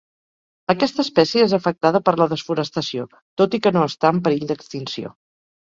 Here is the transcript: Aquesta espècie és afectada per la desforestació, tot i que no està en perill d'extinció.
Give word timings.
Aquesta 0.73 1.03
espècie 1.03 1.43
és 1.49 1.53
afectada 1.59 2.03
per 2.09 2.15
la 2.23 2.27
desforestació, 2.33 3.07
tot 3.43 3.61
i 3.61 3.65
que 3.67 3.75
no 3.79 3.87
està 3.93 4.17
en 4.17 4.27
perill 4.29 4.53
d'extinció. 4.53 5.19